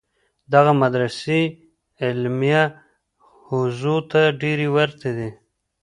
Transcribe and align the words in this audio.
دغه 0.53 0.71
مدرسې 0.83 1.39
علمیه 2.03 2.63
حوزو 3.45 3.97
ته 4.11 4.21
ډېرې 4.41 4.67
ورته 4.75 5.07
دي. 5.17 5.29